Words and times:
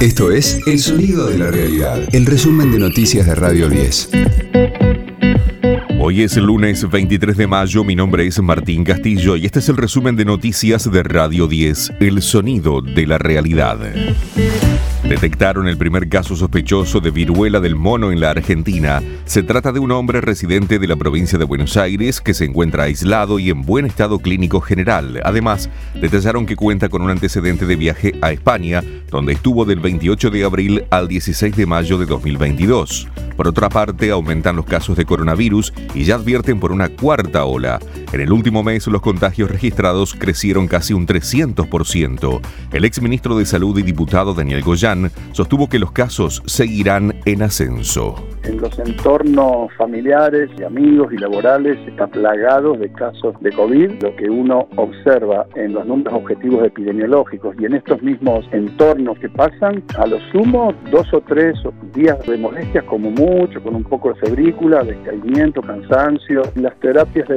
Esto 0.00 0.30
es 0.30 0.58
El 0.66 0.78
Sonido 0.78 1.26
de 1.26 1.36
la 1.36 1.50
Realidad, 1.50 2.08
el 2.12 2.24
resumen 2.24 2.72
de 2.72 2.78
noticias 2.78 3.26
de 3.26 3.34
Radio 3.34 3.68
10. 3.68 4.08
Hoy 6.00 6.22
es 6.22 6.38
el 6.38 6.46
lunes 6.46 6.88
23 6.88 7.36
de 7.36 7.46
mayo, 7.46 7.84
mi 7.84 7.94
nombre 7.94 8.26
es 8.26 8.40
Martín 8.40 8.82
Castillo 8.82 9.36
y 9.36 9.44
este 9.44 9.58
es 9.58 9.68
el 9.68 9.76
resumen 9.76 10.16
de 10.16 10.24
noticias 10.24 10.90
de 10.90 11.02
Radio 11.02 11.46
10, 11.46 11.92
El 12.00 12.22
Sonido 12.22 12.80
de 12.80 13.06
la 13.06 13.18
Realidad. 13.18 13.78
Detectaron 15.10 15.66
el 15.66 15.76
primer 15.76 16.08
caso 16.08 16.36
sospechoso 16.36 17.00
de 17.00 17.10
viruela 17.10 17.58
del 17.58 17.74
mono 17.74 18.12
en 18.12 18.20
la 18.20 18.30
Argentina. 18.30 19.02
Se 19.24 19.42
trata 19.42 19.72
de 19.72 19.80
un 19.80 19.90
hombre 19.90 20.20
residente 20.20 20.78
de 20.78 20.86
la 20.86 20.94
provincia 20.94 21.36
de 21.36 21.44
Buenos 21.44 21.76
Aires 21.76 22.20
que 22.20 22.32
se 22.32 22.44
encuentra 22.44 22.84
aislado 22.84 23.40
y 23.40 23.50
en 23.50 23.62
buen 23.62 23.86
estado 23.86 24.20
clínico 24.20 24.60
general. 24.60 25.20
Además, 25.24 25.68
detallaron 26.00 26.46
que 26.46 26.54
cuenta 26.54 26.88
con 26.88 27.02
un 27.02 27.10
antecedente 27.10 27.66
de 27.66 27.74
viaje 27.74 28.14
a 28.22 28.30
España, 28.30 28.84
donde 29.10 29.32
estuvo 29.32 29.64
del 29.64 29.80
28 29.80 30.30
de 30.30 30.44
abril 30.44 30.84
al 30.90 31.08
16 31.08 31.56
de 31.56 31.66
mayo 31.66 31.98
de 31.98 32.06
2022. 32.06 33.08
Por 33.36 33.48
otra 33.48 33.68
parte, 33.68 34.10
aumentan 34.10 34.56
los 34.56 34.66
casos 34.66 34.96
de 34.96 35.04
coronavirus 35.04 35.72
y 35.94 36.04
ya 36.04 36.16
advierten 36.16 36.60
por 36.60 36.72
una 36.72 36.88
cuarta 36.88 37.44
ola. 37.44 37.80
En 38.12 38.20
el 38.20 38.32
último 38.32 38.64
mes, 38.64 38.88
los 38.88 39.02
contagios 39.02 39.48
registrados 39.48 40.14
crecieron 40.14 40.66
casi 40.66 40.92
un 40.94 41.06
300%. 41.06 42.40
El 42.72 42.84
exministro 42.84 43.38
de 43.38 43.46
Salud 43.46 43.78
y 43.78 43.82
diputado 43.82 44.34
Daniel 44.34 44.62
Goyán 44.62 45.12
sostuvo 45.30 45.68
que 45.68 45.78
los 45.78 45.92
casos 45.92 46.42
seguirán 46.44 47.14
en 47.24 47.42
ascenso. 47.42 48.16
En 48.42 48.60
los 48.60 48.76
entornos 48.80 49.72
familiares 49.76 50.50
y 50.58 50.64
amigos 50.64 51.12
y 51.12 51.18
laborales 51.18 51.78
están 51.86 52.10
plagados 52.10 52.80
de 52.80 52.90
casos 52.90 53.34
de 53.42 53.52
COVID, 53.52 54.02
lo 54.02 54.16
que 54.16 54.28
uno 54.28 54.66
observa 54.76 55.46
en 55.54 55.74
los 55.74 55.86
números 55.86 56.14
objetivos 56.14 56.64
epidemiológicos 56.64 57.54
y 57.60 57.66
en 57.66 57.74
estos 57.74 58.02
mismos 58.02 58.44
entornos 58.50 59.18
que 59.18 59.28
pasan, 59.28 59.84
a 59.96 60.06
lo 60.06 60.18
sumo 60.32 60.74
dos 60.90 61.06
o 61.12 61.20
tres 61.20 61.54
días 61.94 62.18
de 62.26 62.38
molestias 62.38 62.82
como 62.84 63.10
mucho, 63.10 63.62
con 63.62 63.76
un 63.76 63.84
poco 63.84 64.12
de 64.14 64.20
febrícula, 64.20 64.82
descaimiento, 64.82 65.60
cansancio. 65.62 66.42
Las 66.56 66.74
terapias 66.80 67.28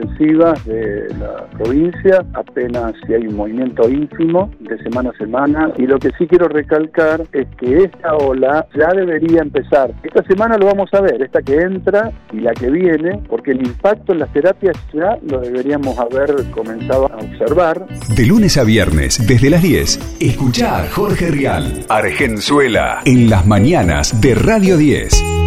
de 0.00 1.08
la 1.18 1.46
provincia 1.56 2.24
apenas 2.34 2.92
si 3.06 3.14
hay 3.14 3.26
un 3.26 3.36
movimiento 3.36 3.88
ínfimo 3.88 4.50
de 4.60 4.76
semana 4.82 5.10
a 5.10 5.18
semana 5.18 5.72
y 5.78 5.86
lo 5.86 5.98
que 5.98 6.10
sí 6.18 6.26
quiero 6.26 6.48
recalcar 6.48 7.22
es 7.32 7.46
que 7.58 7.84
esta 7.84 8.14
ola 8.14 8.66
ya 8.76 8.88
debería 8.94 9.42
empezar. 9.42 9.92
Esta 10.02 10.22
semana 10.24 10.56
lo 10.56 10.66
vamos 10.66 10.92
a 10.92 11.00
ver, 11.00 11.22
esta 11.22 11.42
que 11.42 11.56
entra 11.56 12.10
y 12.32 12.40
la 12.40 12.52
que 12.52 12.70
viene, 12.70 13.20
porque 13.28 13.52
el 13.52 13.66
impacto 13.66 14.12
en 14.12 14.20
las 14.20 14.32
terapias 14.32 14.76
ya 14.92 15.18
lo 15.22 15.40
deberíamos 15.40 15.98
haber 15.98 16.34
comenzado 16.50 17.10
a 17.12 17.16
observar. 17.16 17.86
De 18.16 18.26
lunes 18.26 18.56
a 18.58 18.64
viernes, 18.64 19.24
desde 19.26 19.50
las 19.50 19.62
10, 19.62 20.18
escuchar 20.20 20.88
Jorge 20.90 21.30
Rial, 21.30 21.84
Argenzuela, 21.88 23.00
en 23.04 23.30
las 23.30 23.46
mañanas 23.46 24.20
de 24.20 24.34
Radio 24.34 24.76
10. 24.76 25.43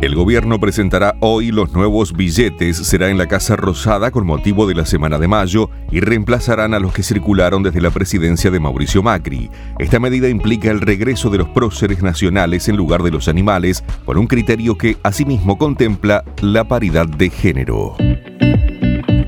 El 0.00 0.14
gobierno 0.14 0.58
presentará 0.58 1.14
hoy 1.20 1.50
los 1.50 1.74
nuevos 1.74 2.14
billetes, 2.14 2.78
será 2.78 3.10
en 3.10 3.18
la 3.18 3.26
Casa 3.26 3.54
Rosada 3.54 4.10
con 4.10 4.24
motivo 4.26 4.66
de 4.66 4.74
la 4.74 4.86
Semana 4.86 5.18
de 5.18 5.28
Mayo 5.28 5.68
y 5.90 6.00
reemplazarán 6.00 6.72
a 6.72 6.78
los 6.78 6.94
que 6.94 7.02
circularon 7.02 7.62
desde 7.62 7.82
la 7.82 7.90
presidencia 7.90 8.50
de 8.50 8.60
Mauricio 8.60 9.02
Macri. 9.02 9.50
Esta 9.78 10.00
medida 10.00 10.30
implica 10.30 10.70
el 10.70 10.80
regreso 10.80 11.28
de 11.28 11.36
los 11.36 11.50
próceres 11.50 12.02
nacionales 12.02 12.66
en 12.70 12.78
lugar 12.78 13.02
de 13.02 13.10
los 13.10 13.28
animales, 13.28 13.84
por 14.06 14.16
un 14.16 14.26
criterio 14.26 14.78
que 14.78 14.96
asimismo 15.02 15.58
contempla 15.58 16.24
la 16.40 16.66
paridad 16.66 17.06
de 17.06 17.28
género. 17.28 17.94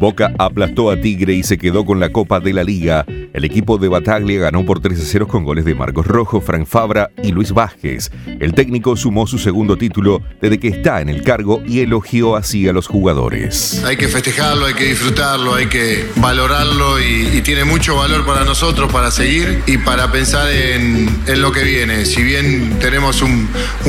Boca 0.01 0.33
aplastó 0.39 0.91
a 0.91 0.99
Tigre 0.99 1.35
y 1.35 1.43
se 1.43 1.59
quedó 1.59 1.85
con 1.85 2.01
la 2.01 2.11
Copa 2.11 2.41
de 2.41 2.55
la 2.55 2.65
Liga. 2.65 3.05
El 3.33 3.47
equipo 3.47 3.79
de 3.79 3.89
Bataglia 3.89 4.41
ganó 4.41 4.67
por 4.67 4.81
3 4.81 5.01
a 5.01 5.05
0 5.05 5.27
con 5.27 5.45
goles 5.45 5.65
de 5.65 5.75
Marcos 5.75 6.07
Rojo, 6.07 6.43
Frank 6.43 6.67
Fabra 6.67 7.11
y 7.23 7.33
Luis 7.33 7.53
Vázquez. 7.53 8.11
El 8.41 8.53
técnico 8.53 8.95
sumó 8.95 9.27
su 9.27 9.39
segundo 9.39 9.79
título 9.79 10.23
desde 10.43 10.61
que 10.61 10.69
está 10.69 11.01
en 11.01 11.09
el 11.09 11.23
cargo 11.23 11.63
y 11.67 11.81
elogió 11.81 12.37
así 12.37 12.69
a 12.69 12.75
los 12.75 12.89
jugadores. 12.89 13.83
Hay 13.87 13.97
que 13.97 14.09
festejarlo, 14.09 14.67
hay 14.67 14.75
que 14.75 14.85
disfrutarlo, 14.85 15.55
hay 15.55 15.67
que 15.67 16.05
valorarlo 16.17 17.01
y, 17.01 17.41
tiene 17.43 17.65
mucho 17.65 17.97
valor 17.97 18.25
para 18.25 18.45
nosotros 18.45 18.93
para 18.93 19.11
seguir 19.11 19.63
y 19.67 19.77
para 19.77 20.13
pensar 20.13 20.49
en, 20.53 21.09
lo 21.41 21.51
que 21.51 21.65
viene. 21.65 22.05
Si 22.05 22.23
bien 22.23 22.79
tenemos 22.79 23.21
un, 23.21 23.49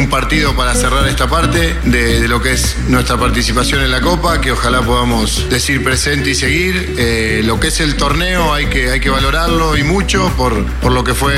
partido 0.09 0.55
para 0.55 0.73
cerrar 0.73 1.07
esta 1.07 1.27
parte 1.27 1.75
de, 1.85 2.27
lo 2.27 2.41
que 2.41 2.53
es 2.53 2.77
nuestra 2.87 3.17
participación 3.17 3.83
en 3.83 3.91
la 3.91 4.01
Copa, 4.01 4.41
que 4.41 4.51
ojalá 4.51 4.81
podamos 4.81 5.47
decir 5.49 5.83
presente 5.83 6.31
y 6.31 6.35
seguir, 6.35 6.95
eh, 6.97 7.41
lo 7.45 7.59
que 7.59 7.67
es 7.67 7.79
el 7.79 7.95
torneo 7.95 8.53
hay 8.53 8.67
que, 8.67 8.89
hay 8.89 8.99
que 8.99 9.09
valorar 9.09 9.32
y 9.77 9.83
mucho 9.83 10.31
por, 10.37 10.63
por 10.79 10.91
lo 10.91 11.03
que 11.03 11.15
fue 11.15 11.35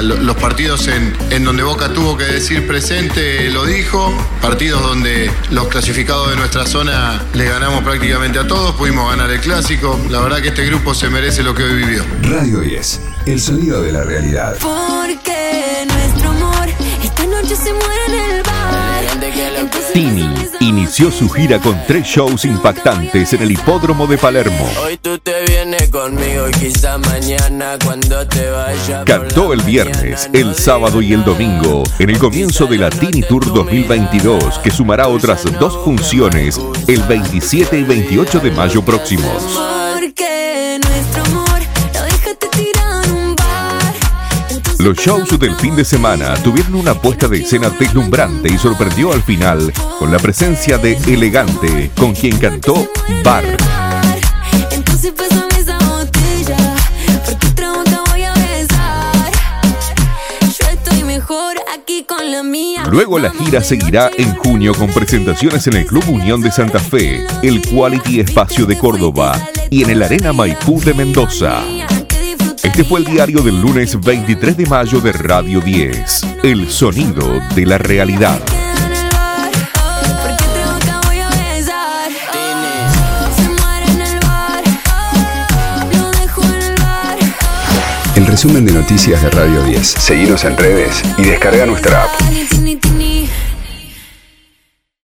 los 0.00 0.36
partidos 0.36 0.86
en, 0.86 1.12
en 1.30 1.44
donde 1.44 1.64
Boca 1.64 1.92
tuvo 1.92 2.16
que 2.16 2.24
decir 2.24 2.64
presente, 2.64 3.50
lo 3.50 3.64
dijo, 3.64 4.14
partidos 4.40 4.80
donde 4.80 5.32
los 5.50 5.66
clasificados 5.66 6.30
de 6.30 6.36
nuestra 6.36 6.66
zona 6.66 7.24
le 7.34 7.46
ganamos 7.46 7.82
prácticamente 7.82 8.38
a 8.38 8.46
todos, 8.46 8.76
pudimos 8.76 9.10
ganar 9.10 9.30
el 9.32 9.40
clásico, 9.40 9.98
la 10.10 10.20
verdad 10.20 10.40
que 10.40 10.48
este 10.48 10.64
grupo 10.66 10.94
se 10.94 11.10
merece 11.10 11.42
lo 11.42 11.54
que 11.56 11.64
hoy 11.64 11.74
vivió. 11.74 12.04
Radio 12.22 12.60
10, 12.60 13.00
el 13.26 13.40
sonido 13.40 13.82
de 13.82 13.90
la 13.90 14.04
realidad. 14.04 14.56
Porque 14.60 15.86
nuestro 15.88 16.30
amor 16.30 16.68
esta 17.02 17.26
noche 17.26 17.56
se 17.56 17.72
muere 17.72 18.04
en 18.06 18.14
el 18.14 18.19
Tini 18.19 18.19
inició 20.90 21.12
su 21.12 21.28
gira 21.28 21.60
con 21.60 21.80
tres 21.86 22.04
shows 22.04 22.44
impactantes 22.44 23.32
en 23.32 23.42
el 23.42 23.52
hipódromo 23.52 24.08
de 24.08 24.18
Palermo. 24.18 24.68
Cantó 29.06 29.52
el 29.52 29.60
viernes, 29.62 30.28
el 30.32 30.52
sábado 30.56 31.00
y 31.00 31.12
el 31.12 31.22
domingo 31.22 31.84
en 32.00 32.10
el 32.10 32.18
comienzo 32.18 32.66
de 32.66 32.78
la 32.78 32.90
Tini 32.90 33.22
Tour 33.22 33.54
2022 33.54 34.58
que 34.58 34.72
sumará 34.72 35.06
otras 35.06 35.44
dos 35.60 35.78
funciones 35.84 36.60
el 36.88 37.02
27 37.04 37.78
y 37.78 37.84
28 37.84 38.40
de 38.40 38.50
mayo 38.50 38.84
próximos. 38.84 39.79
Los 44.82 44.96
shows 44.96 45.38
del 45.38 45.54
fin 45.56 45.76
de 45.76 45.84
semana 45.84 46.34
tuvieron 46.42 46.74
una 46.74 46.94
puesta 46.94 47.28
de 47.28 47.42
escena 47.42 47.68
deslumbrante 47.68 48.50
y 48.50 48.56
sorprendió 48.56 49.12
al 49.12 49.22
final 49.22 49.70
con 49.98 50.10
la 50.10 50.18
presencia 50.18 50.78
de 50.78 50.96
Elegante, 51.06 51.90
con 51.98 52.14
quien 52.14 52.38
cantó 52.38 52.88
Bar. 53.22 53.44
Luego 62.90 63.18
la 63.18 63.30
gira 63.30 63.62
seguirá 63.62 64.10
en 64.16 64.34
junio 64.36 64.74
con 64.74 64.88
presentaciones 64.88 65.66
en 65.66 65.76
el 65.76 65.84
Club 65.84 66.04
Unión 66.08 66.40
de 66.40 66.50
Santa 66.50 66.78
Fe, 66.78 67.26
el 67.42 67.60
Quality 67.60 68.20
Espacio 68.20 68.64
de 68.64 68.78
Córdoba 68.78 69.38
y 69.68 69.84
en 69.84 69.90
el 69.90 70.02
Arena 70.02 70.32
Maipú 70.32 70.80
de 70.80 70.94
Mendoza. 70.94 71.62
Este 72.62 72.84
fue 72.84 73.00
el 73.00 73.06
diario 73.06 73.40
del 73.42 73.58
lunes 73.58 73.98
23 73.98 74.56
de 74.56 74.66
mayo 74.66 75.00
de 75.00 75.12
Radio 75.12 75.60
10, 75.60 76.26
El 76.42 76.70
Sonido 76.70 77.40
de 77.54 77.64
la 77.64 77.78
Realidad. 77.78 78.38
El 88.14 88.26
resumen 88.26 88.66
de 88.66 88.72
noticias 88.72 89.22
de 89.22 89.30
Radio 89.30 89.62
10. 89.64 89.86
Seguimos 89.86 90.44
en 90.44 90.56
redes 90.58 91.02
y 91.16 91.22
descarga 91.22 91.64
nuestra 91.64 92.04
app. 92.04 92.10